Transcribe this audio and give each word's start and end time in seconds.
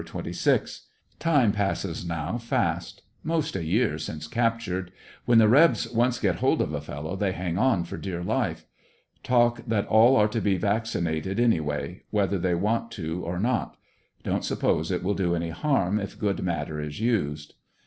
26.— 0.03 0.87
Time 1.19 1.51
passes 1.51 2.03
now 2.03 2.35
fast; 2.35 3.03
most 3.23 3.55
a 3.55 3.63
year 3.63 3.99
since 3.99 4.25
captured. 4.27 4.91
When 5.25 5.37
the 5.37 5.47
Rebs 5.47 5.87
once 5.93 6.17
get 6.17 6.37
hold 6.37 6.59
of 6.59 6.73
a 6.73 6.81
fellow 6.81 7.15
they 7.15 7.33
hang 7.33 7.59
on 7.59 7.83
for 7.83 7.97
dear 7.97 8.23
life. 8.23 8.65
Talk 9.21 9.63
that 9.67 9.85
all 9.85 10.15
are 10.15 10.27
to 10.29 10.41
be 10.41 10.57
vaccinated 10.57 11.39
any 11.39 11.59
way, 11.59 12.01
whether 12.09 12.39
they 12.39 12.55
want 12.55 12.89
to 12.93 13.23
or 13.23 13.37
not. 13.37 13.77
Don't 14.23 14.43
suppose 14.43 14.89
it 14.89 15.03
will 15.03 15.13
do 15.13 15.35
any 15.35 15.49
harm 15.51 15.99
if 15.99 16.17
good 16.17 16.41
matter 16.41 16.81
is 16.81 16.99
used. 16.99 17.53